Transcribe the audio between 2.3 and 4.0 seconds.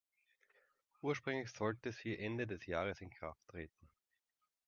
des Jahres in Kraft treten.